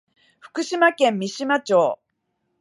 [0.39, 1.99] 福島県三島町